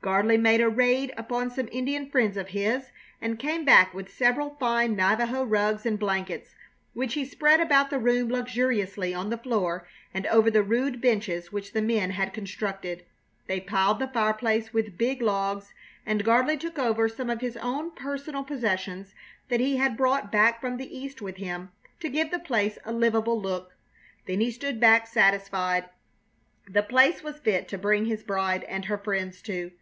Gardley 0.00 0.38
made 0.40 0.60
a 0.62 0.68
raid 0.70 1.12
upon 1.18 1.50
some 1.50 1.68
Indian 1.72 2.08
friends 2.08 2.36
of 2.38 2.50
his 2.50 2.92
and 3.20 3.38
came 3.38 3.64
back 3.66 3.92
with 3.92 4.08
several 4.10 4.56
fine 4.60 4.94
Navajo 4.96 5.42
rugs 5.42 5.84
and 5.84 5.98
blankets, 5.98 6.54
which 6.94 7.12
he 7.14 7.24
spread 7.26 7.60
about 7.60 7.90
the 7.90 7.98
room 7.98 8.28
luxuriously 8.30 9.12
on 9.12 9.28
the 9.28 9.36
floor 9.36 9.86
and 10.14 10.24
over 10.28 10.50
the 10.52 10.62
rude 10.62 11.02
benches 11.02 11.52
which 11.52 11.72
the 11.72 11.82
men 11.82 12.10
had 12.12 12.32
constructed. 12.32 13.04
They 13.48 13.58
piled 13.60 13.98
the 13.98 14.06
fireplace 14.08 14.72
with 14.72 14.96
big 14.96 15.20
logs, 15.20 15.74
and 16.06 16.24
Gardley 16.24 16.56
took 16.56 16.78
over 16.78 17.08
some 17.08 17.28
of 17.28 17.40
his 17.42 17.56
own 17.58 17.90
personal 17.90 18.44
possessions 18.44 19.14
that 19.48 19.60
he 19.60 19.76
had 19.78 19.96
brought 19.96 20.30
back 20.32 20.58
from 20.60 20.76
the 20.78 20.96
East 20.96 21.20
with 21.20 21.36
him 21.38 21.70
to 22.00 22.08
give 22.08 22.30
the 22.30 22.38
place 22.38 22.78
a 22.86 22.92
livable 22.92 23.38
look. 23.42 23.72
Then 24.28 24.40
he 24.40 24.52
stood 24.52 24.78
back 24.80 25.06
satisfied. 25.08 25.86
The 26.70 26.84
place 26.84 27.22
was 27.24 27.40
fit 27.40 27.66
to 27.68 27.76
bring 27.78 28.06
his 28.06 28.22
bride 28.22 28.62
and 28.64 28.84
her 28.84 28.96
friends 28.98 29.42
to. 29.42 29.72